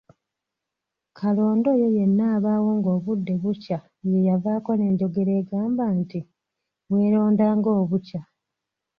[1.17, 3.77] Kalonda oyo yenna abaawo ng'obudde bukya
[4.09, 6.19] yeeyavaako n'enjogera egamba nti,
[6.91, 8.21] "weeronda ng'obukya!"